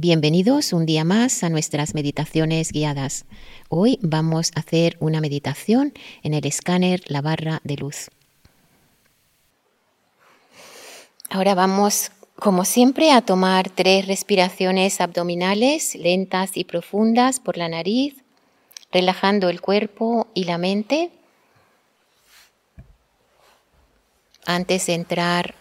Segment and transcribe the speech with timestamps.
[0.00, 3.24] Bienvenidos un día más a nuestras meditaciones guiadas.
[3.68, 8.08] Hoy vamos a hacer una meditación en el escáner La barra de luz.
[11.30, 18.22] Ahora vamos, como siempre, a tomar tres respiraciones abdominales lentas y profundas por la nariz,
[18.92, 21.10] relajando el cuerpo y la mente
[24.46, 25.56] antes de entrar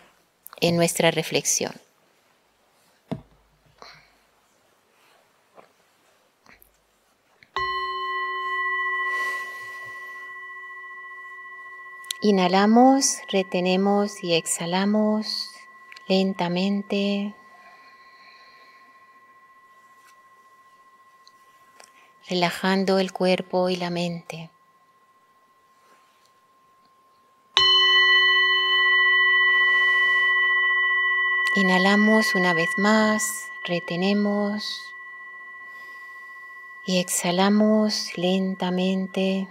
[0.62, 1.74] en nuestra reflexión.
[12.30, 15.50] Inhalamos, retenemos y exhalamos
[16.10, 17.34] lentamente.
[22.30, 24.52] relajando el cuerpo y la mente.
[31.56, 33.24] Inhalamos una vez más,
[33.64, 34.94] retenemos
[36.86, 39.48] y exhalamos lentamente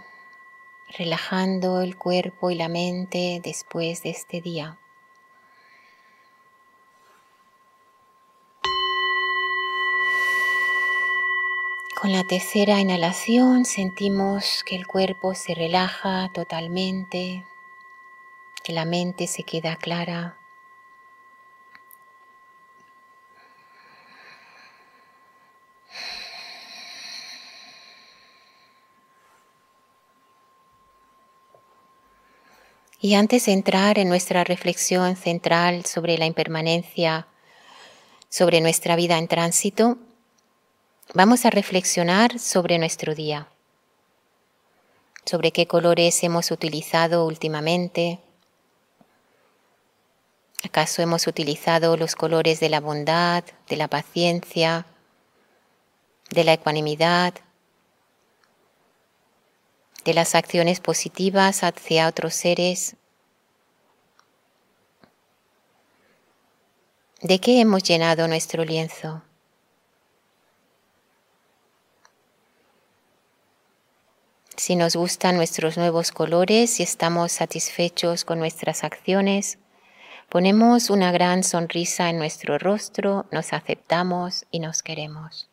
[0.89, 4.79] relajando el cuerpo y la mente después de este día.
[12.01, 17.45] Con la tercera inhalación sentimos que el cuerpo se relaja totalmente,
[18.63, 20.39] que la mente se queda clara.
[33.01, 37.27] Y antes de entrar en nuestra reflexión central sobre la impermanencia,
[38.29, 39.99] sobre nuestra vida en tránsito,
[41.13, 43.49] vamos a reflexionar sobre nuestro día,
[45.25, 48.19] sobre qué colores hemos utilizado últimamente.
[50.65, 54.87] ¿Acaso hemos utilizado los colores de la bondad, de la paciencia,
[56.31, 57.35] de la ecuanimidad,
[60.07, 62.95] de las acciones positivas hacia otros seres.
[67.21, 69.23] ¿De qué hemos llenado nuestro lienzo?
[74.57, 79.59] Si nos gustan nuestros nuevos colores y estamos satisfechos con nuestras acciones,
[80.29, 85.51] ponemos una gran sonrisa en nuestro rostro, nos aceptamos y nos queremos.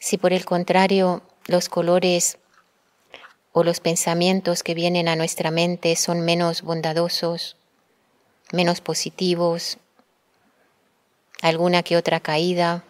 [0.00, 2.38] Si por el contrario los colores
[3.52, 7.56] o los pensamientos que vienen a nuestra mente son menos bondadosos,
[8.50, 9.76] menos positivos,
[11.42, 12.82] alguna que otra caída,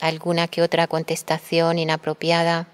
[0.00, 2.68] alguna que otra contestación inapropiada,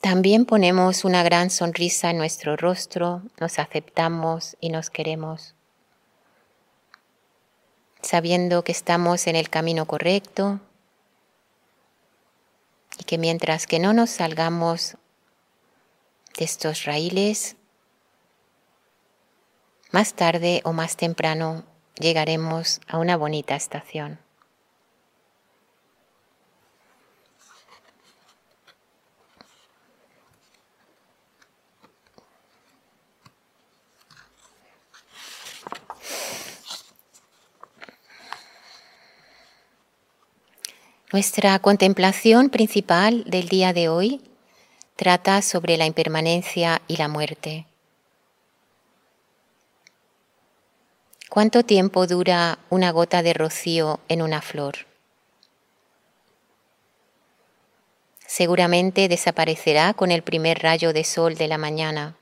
[0.00, 5.56] También ponemos una gran sonrisa en nuestro rostro, nos aceptamos y nos queremos
[8.02, 10.60] sabiendo que estamos en el camino correcto
[12.98, 14.96] y que mientras que no nos salgamos
[16.36, 17.56] de estos raíles,
[19.90, 21.64] más tarde o más temprano
[21.98, 24.20] llegaremos a una bonita estación.
[41.10, 44.20] Nuestra contemplación principal del día de hoy
[44.94, 47.64] trata sobre la impermanencia y la muerte.
[51.30, 54.86] ¿Cuánto tiempo dura una gota de rocío en una flor?
[58.26, 62.16] Seguramente desaparecerá con el primer rayo de sol de la mañana.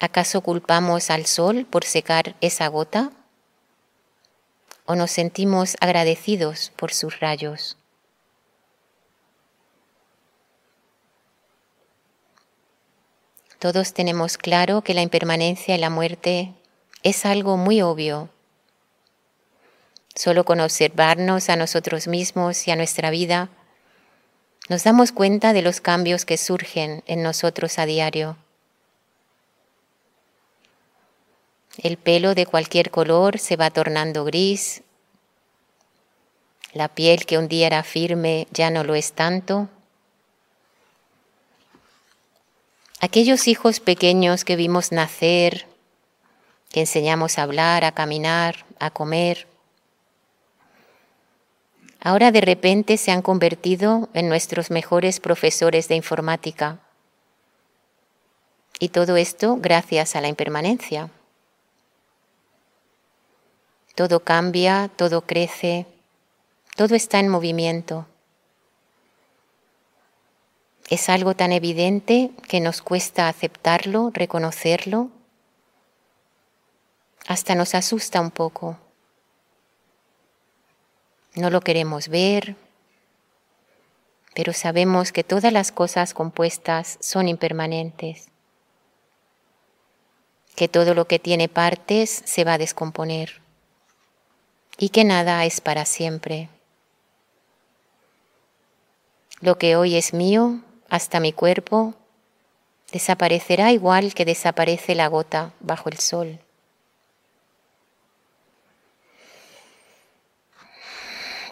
[0.00, 3.10] ¿Acaso culpamos al sol por secar esa gota?
[4.84, 7.76] O nos sentimos agradecidos por sus rayos.
[13.58, 16.52] Todos tenemos claro que la impermanencia y la muerte
[17.04, 18.28] es algo muy obvio.
[20.16, 23.50] Solo con observarnos a nosotros mismos y a nuestra vida,
[24.68, 28.36] nos damos cuenta de los cambios que surgen en nosotros a diario.
[31.78, 34.82] El pelo de cualquier color se va tornando gris.
[36.74, 39.68] La piel que un día era firme ya no lo es tanto.
[43.00, 45.66] Aquellos hijos pequeños que vimos nacer,
[46.70, 49.48] que enseñamos a hablar, a caminar, a comer,
[52.00, 56.78] ahora de repente se han convertido en nuestros mejores profesores de informática.
[58.78, 61.10] Y todo esto gracias a la impermanencia.
[63.94, 65.86] Todo cambia, todo crece,
[66.76, 68.06] todo está en movimiento.
[70.88, 75.10] Es algo tan evidente que nos cuesta aceptarlo, reconocerlo,
[77.26, 78.78] hasta nos asusta un poco.
[81.34, 82.56] No lo queremos ver,
[84.34, 88.28] pero sabemos que todas las cosas compuestas son impermanentes,
[90.56, 93.41] que todo lo que tiene partes se va a descomponer
[94.82, 96.48] y que nada es para siempre.
[99.40, 100.58] Lo que hoy es mío,
[100.88, 101.94] hasta mi cuerpo,
[102.90, 106.40] desaparecerá igual que desaparece la gota bajo el sol.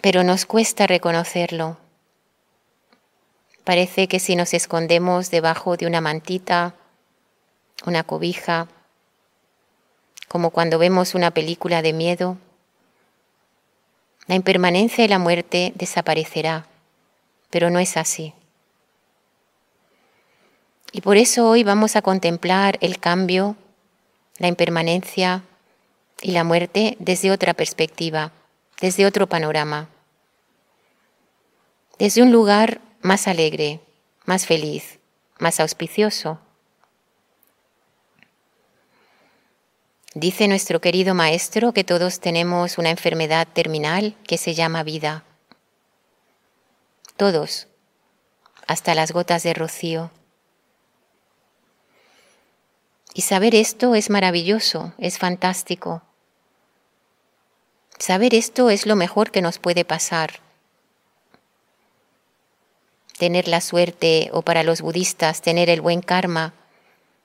[0.01, 1.77] Pero nos cuesta reconocerlo.
[3.63, 6.75] Parece que si nos escondemos debajo de una mantita,
[7.85, 8.67] una cobija,
[10.27, 12.37] como cuando vemos una película de miedo,
[14.31, 16.65] la impermanencia y la muerte desaparecerá,
[17.49, 18.33] pero no es así.
[20.93, 23.57] Y por eso hoy vamos a contemplar el cambio,
[24.37, 25.43] la impermanencia
[26.21, 28.31] y la muerte desde otra perspectiva,
[28.79, 29.89] desde otro panorama,
[31.99, 33.81] desde un lugar más alegre,
[34.23, 34.99] más feliz,
[35.39, 36.39] más auspicioso.
[40.13, 45.23] Dice nuestro querido maestro que todos tenemos una enfermedad terminal que se llama vida.
[47.15, 47.67] Todos,
[48.67, 50.11] hasta las gotas de rocío.
[53.13, 56.01] Y saber esto es maravilloso, es fantástico.
[57.97, 60.41] Saber esto es lo mejor que nos puede pasar.
[63.17, 66.53] Tener la suerte, o para los budistas, tener el buen karma,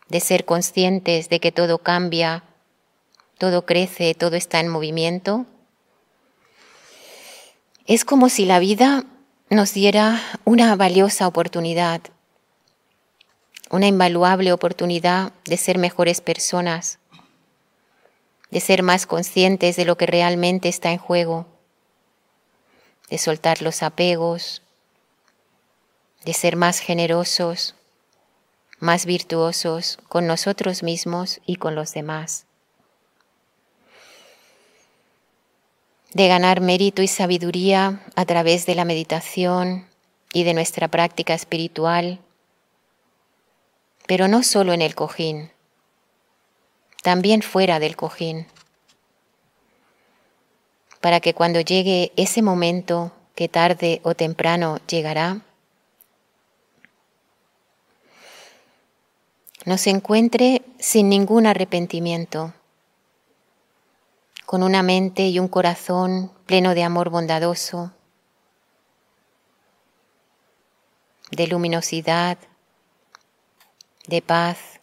[0.09, 2.45] de ser conscientes de que todo cambia,
[3.39, 5.47] todo crece, todo está en movimiento.
[7.87, 9.05] Es como si la vida
[9.51, 12.01] nos diera una valiosa oportunidad,
[13.71, 16.99] una invaluable oportunidad de ser mejores personas,
[18.51, 21.47] de ser más conscientes de lo que realmente está en juego,
[23.11, 24.63] de soltar los apegos,
[26.25, 27.75] de ser más generosos,
[28.81, 32.46] más virtuosos con nosotros mismos y con los demás.
[36.17, 39.87] De ganar mérito y sabiduría a través de la meditación
[40.33, 42.21] y de nuestra práctica espiritual,
[44.07, 45.51] pero no solo en el cojín,
[47.03, 48.47] también fuera del cojín,
[51.03, 55.43] para que cuando llegue ese momento que tarde o temprano llegará,
[59.67, 62.55] nos encuentre sin ningún arrepentimiento
[64.47, 67.93] con una mente y un corazón pleno de amor bondadoso,
[71.33, 72.39] de luminosidad,
[74.07, 74.81] de paz,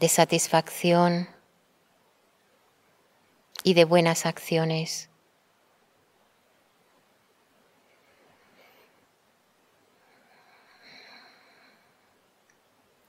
[0.00, 1.28] de satisfacción
[3.62, 5.10] y de buenas acciones.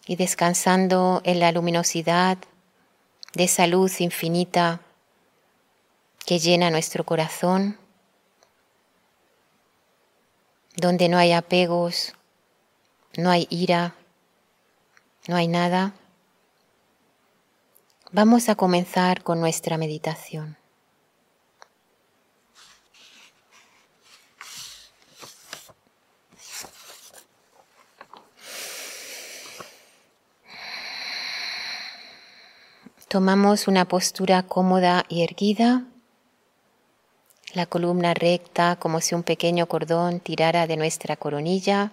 [0.05, 2.37] Y descansando en la luminosidad
[3.33, 4.81] de esa luz infinita
[6.25, 7.77] que llena nuestro corazón,
[10.75, 12.13] donde no hay apegos,
[13.17, 13.95] no hay ira,
[15.27, 15.93] no hay nada,
[18.11, 20.57] vamos a comenzar con nuestra meditación.
[33.13, 35.83] Tomamos una postura cómoda y erguida,
[37.53, 41.91] la columna recta como si un pequeño cordón tirara de nuestra coronilla.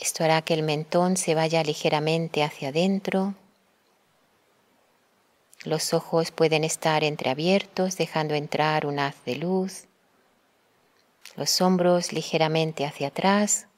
[0.00, 3.34] Esto hará que el mentón se vaya ligeramente hacia adentro.
[5.62, 9.84] Los ojos pueden estar entreabiertos, dejando entrar un haz de luz.
[11.36, 13.68] Los hombros ligeramente hacia atrás.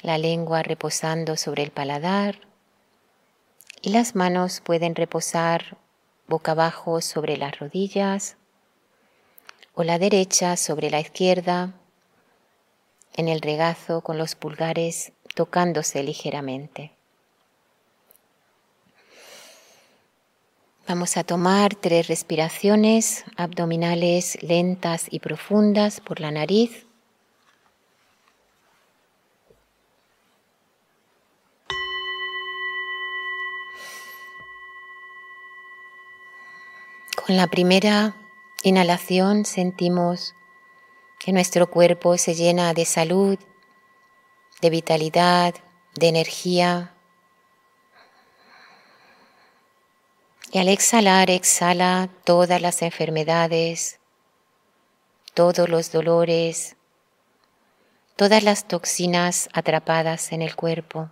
[0.00, 2.50] La lengua reposando sobre el paladar
[3.82, 5.76] y las manos pueden reposar
[6.28, 8.36] boca abajo sobre las rodillas
[9.74, 11.74] o la derecha sobre la izquierda
[13.14, 16.92] en el regazo con los pulgares tocándose ligeramente.
[20.86, 26.86] Vamos a tomar tres respiraciones abdominales lentas y profundas por la nariz.
[37.32, 38.14] Con la primera
[38.62, 40.34] inhalación sentimos
[41.18, 43.38] que nuestro cuerpo se llena de salud,
[44.60, 45.54] de vitalidad,
[45.94, 46.94] de energía.
[50.52, 53.98] Y al exhalar, exhala todas las enfermedades,
[55.32, 56.76] todos los dolores,
[58.16, 61.08] todas las toxinas atrapadas en el cuerpo.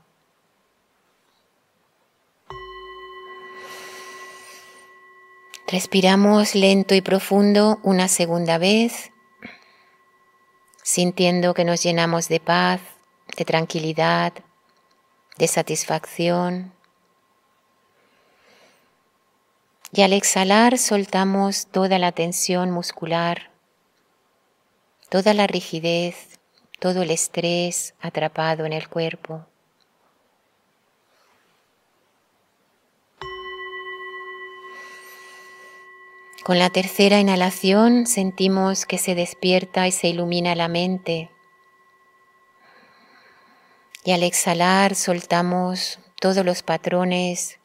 [5.70, 9.12] Respiramos lento y profundo una segunda vez,
[10.82, 12.80] sintiendo que nos llenamos de paz,
[13.36, 14.32] de tranquilidad,
[15.38, 16.72] de satisfacción.
[19.92, 23.52] Y al exhalar soltamos toda la tensión muscular,
[25.08, 26.40] toda la rigidez,
[26.80, 29.46] todo el estrés atrapado en el cuerpo.
[36.42, 41.30] Con la tercera inhalación sentimos que se despierta y se ilumina la mente.
[44.04, 47.58] Y al exhalar soltamos todos los patrones,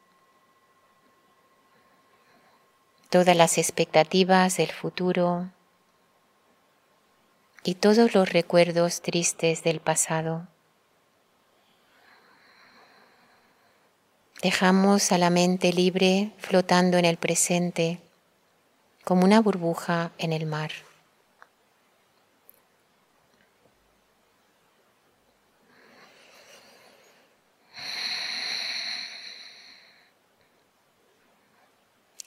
[3.09, 5.49] todas las expectativas del futuro
[7.63, 10.49] y todos los recuerdos tristes del pasado.
[14.41, 18.04] Dejamos a la mente libre flotando en el presente
[19.05, 20.71] como una burbuja en el mar.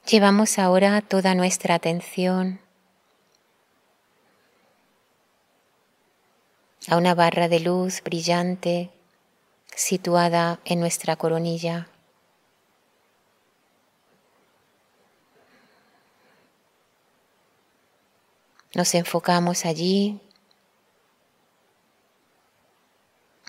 [0.09, 2.61] Llevamos ahora toda nuestra atención
[6.89, 8.91] a una barra de luz brillante
[9.75, 11.89] situada en nuestra coronilla.
[18.79, 20.21] Nos enfocamos allí,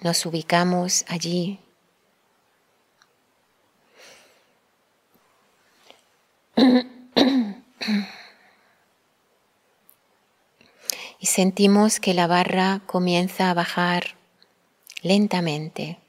[0.01, 1.59] nos ubicamos allí.
[11.19, 14.15] y sentimos que la barra comienza a bajar
[15.03, 16.00] lentamente.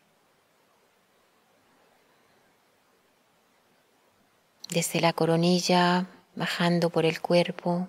[4.71, 7.87] Desde la coronilla, bajando por el cuerpo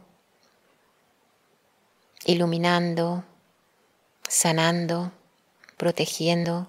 [2.26, 3.24] iluminando,
[4.28, 5.12] sanando,
[5.78, 6.68] protegiendo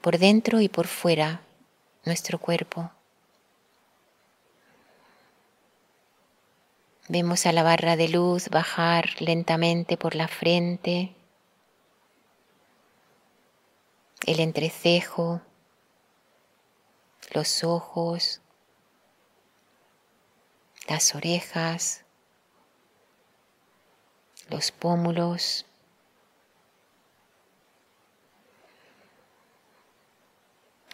[0.00, 1.40] por dentro y por fuera
[2.04, 2.90] nuestro cuerpo.
[7.08, 11.14] Vemos a la barra de luz bajar lentamente por la frente,
[14.26, 15.42] el entrecejo,
[17.32, 18.40] los ojos,
[20.88, 22.03] las orejas,
[24.54, 25.66] los pómulos,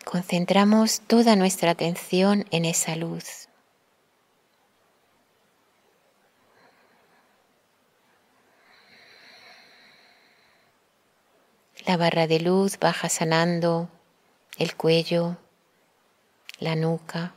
[0.07, 3.49] concentramos toda nuestra atención en esa luz.
[11.85, 13.90] La barra de luz baja sanando
[14.57, 15.37] el cuello,
[16.61, 17.35] la nuca,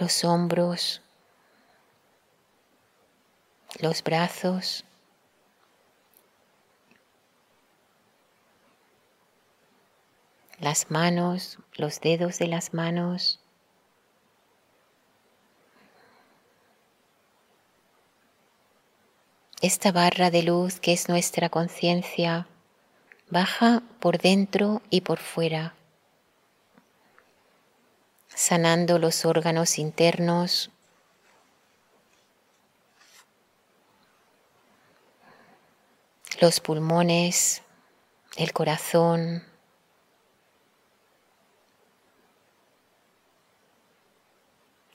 [0.00, 1.03] los hombros,
[3.80, 4.84] los brazos,
[10.58, 13.40] las manos, los dedos de las manos.
[19.60, 22.46] Esta barra de luz que es nuestra conciencia
[23.30, 25.74] baja por dentro y por fuera,
[28.28, 30.70] sanando los órganos internos
[36.40, 37.62] los pulmones,
[38.36, 39.44] el corazón,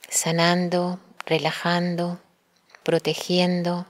[0.08, 2.20] sanando, relajando,
[2.82, 3.86] protegiendo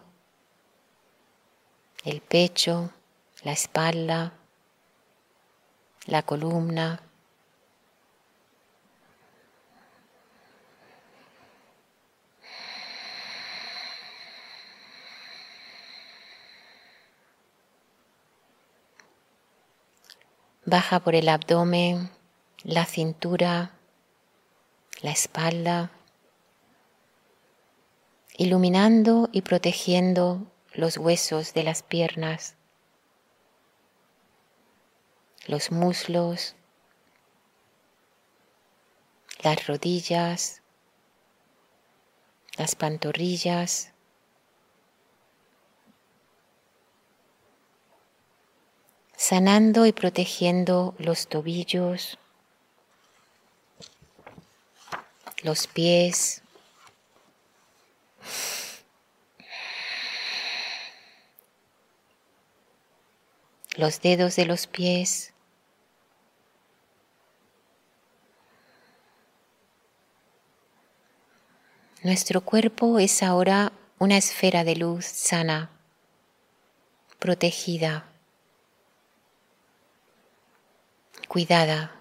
[2.05, 2.93] el pecho,
[3.43, 4.33] la espalda,
[6.07, 7.03] la columna,
[20.67, 22.11] Baja por el abdomen,
[22.65, 23.73] la cintura,
[25.01, 25.91] la espalda,
[28.37, 32.57] iluminando y protegiendo los huesos de las piernas,
[35.47, 36.55] los muslos,
[39.43, 40.61] las rodillas,
[42.59, 43.90] las pantorrillas,
[49.21, 52.17] sanando y protegiendo los tobillos,
[55.43, 56.41] los pies,
[63.77, 65.35] los dedos de los pies,
[72.03, 75.71] Nuestro cuerpo es ahora una esfera de luz sana,
[77.19, 78.10] protegida,
[81.31, 81.93] cuidada.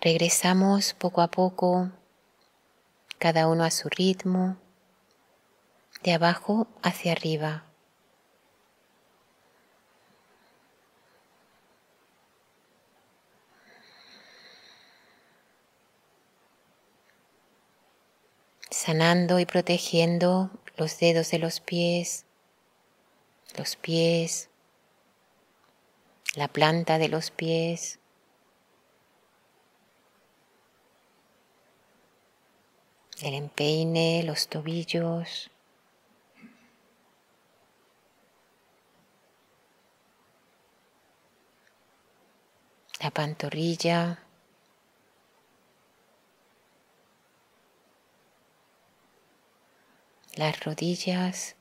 [0.00, 1.92] Regresamos poco a poco,
[3.20, 4.56] cada uno a su ritmo
[6.02, 7.71] de abajo hacia arriba.
[18.82, 22.26] Sanando y protegiendo los dedos de los pies,
[23.56, 24.50] los pies,
[26.34, 28.00] la planta de los pies,
[33.20, 35.52] el empeine, los tobillos,
[42.98, 44.21] la pantorrilla,
[50.34, 51.56] las rodillas,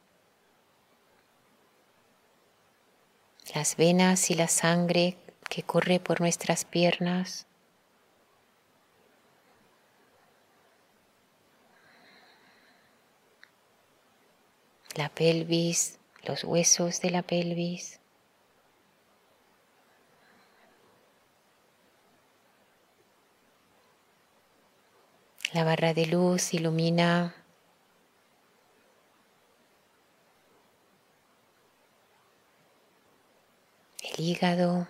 [3.53, 5.17] las venas y la sangre
[5.49, 7.45] que corre por nuestras piernas.
[14.95, 17.99] La pelvis, los huesos de la pelvis.
[25.53, 27.35] La barra de luz ilumina
[34.01, 34.87] el hígado,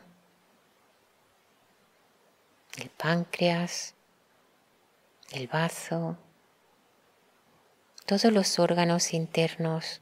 [2.77, 3.95] el páncreas,
[5.31, 6.17] el bazo,
[8.05, 10.01] todos los órganos internos.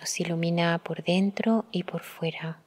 [0.00, 2.62] Nos ilumina por dentro y por fuera.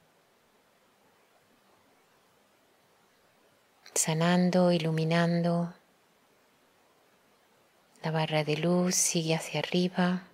[3.94, 5.74] Sanando, iluminando.
[8.02, 10.29] La barra de luz sigue hacia arriba.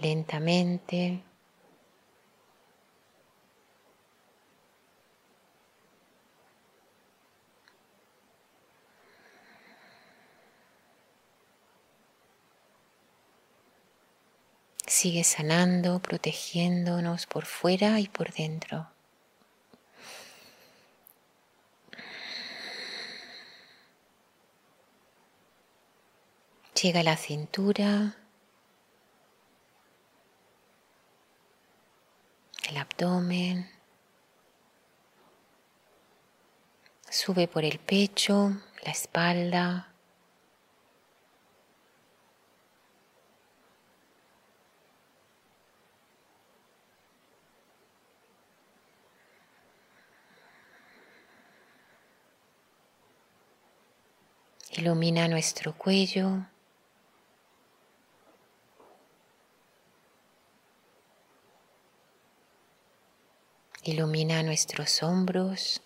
[0.00, 1.24] Lentamente.
[14.86, 18.88] Sigue sanando, protegiéndonos por fuera y por dentro.
[26.80, 28.16] Llega a la cintura,
[32.68, 33.70] el abdomen,
[37.08, 38.52] sube por el pecho,
[38.84, 39.84] la espalda.
[54.72, 56.46] Ilumina nuestro cuello.
[63.90, 65.80] Ilumina nuestros hombros.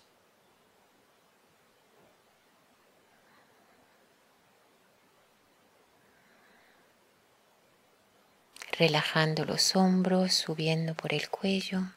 [8.77, 11.93] Relajando los hombros, subiendo por el cuello.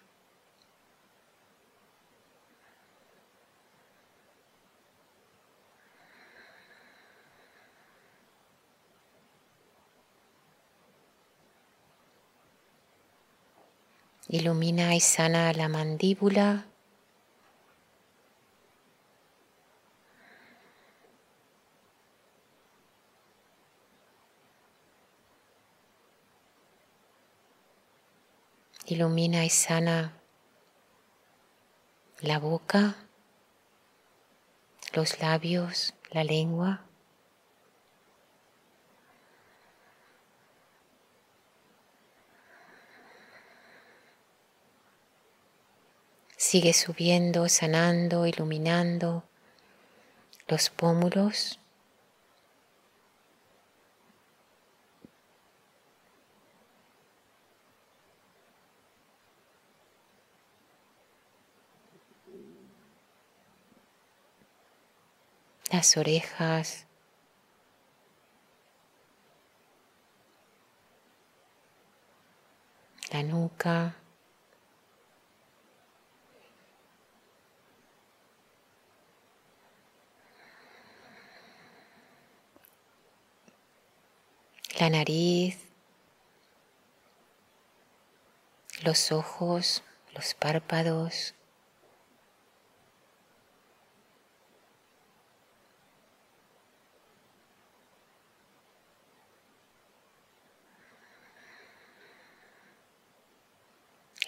[14.29, 16.67] Ilumina y sana la mandíbula.
[28.87, 30.21] Ilumina y sana
[32.21, 32.97] la boca,
[34.93, 36.86] los labios, la lengua.
[46.49, 49.25] Sigue subiendo, sanando, iluminando
[50.47, 51.59] los pómulos.
[65.73, 66.87] las orejas,
[73.11, 73.97] la nuca,
[84.79, 85.59] la nariz,
[88.83, 89.83] los ojos,
[90.15, 91.33] los párpados.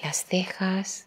[0.00, 1.06] las cejas,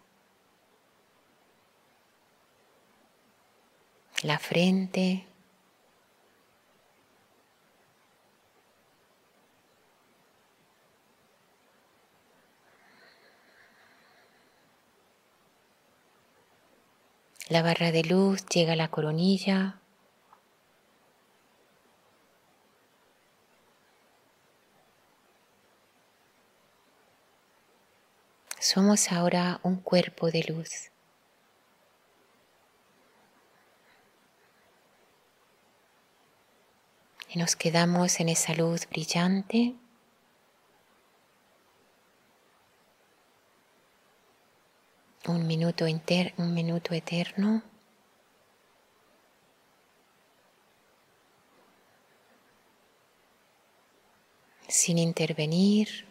[4.22, 5.26] la frente,
[17.52, 19.78] La barra de luz llega a la coronilla.
[28.58, 30.90] Somos ahora un cuerpo de luz.
[37.28, 39.74] Y nos quedamos en esa luz brillante.
[45.28, 47.62] Un minuto, un minuto eterno.
[54.68, 56.06] Sin intervenir,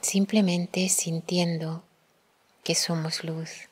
[0.00, 1.82] simplemente sintiendo
[2.62, 3.68] que somos luz.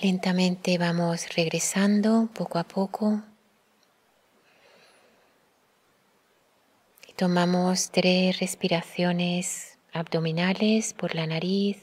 [0.00, 3.20] Lentamente vamos regresando poco a poco.
[7.08, 11.78] Y tomamos tres respiraciones abdominales por la nariz,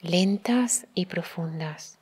[0.00, 1.95] lentas y profundas.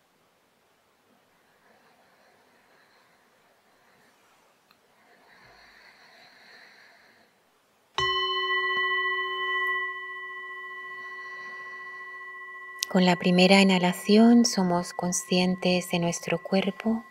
[12.94, 17.04] Con la primera inhalación somos conscientes de nuestro cuerpo,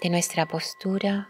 [0.00, 1.28] de nuestra postura.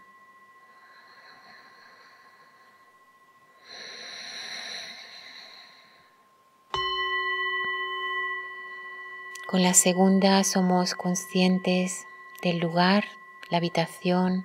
[9.48, 12.06] Con la segunda somos conscientes
[12.42, 13.06] del lugar,
[13.48, 14.44] la habitación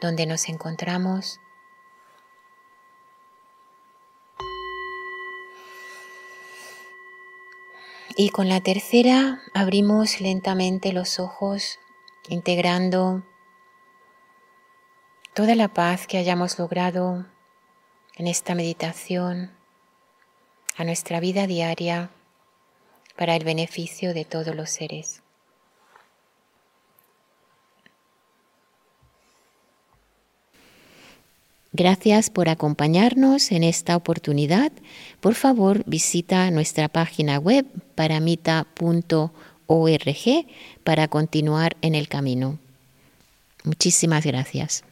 [0.00, 1.40] donde nos encontramos.
[8.16, 11.80] Y con la tercera abrimos lentamente los ojos,
[12.28, 13.24] integrando
[15.34, 17.26] toda la paz que hayamos logrado
[18.14, 19.50] en esta meditación
[20.76, 22.10] a nuestra vida diaria
[23.16, 25.23] para el beneficio de todos los seres.
[31.76, 34.70] Gracias por acompañarnos en esta oportunidad.
[35.20, 39.32] Por favor, visita nuestra página web paramita.org
[40.84, 42.60] para continuar en el camino.
[43.64, 44.84] Muchísimas gracias.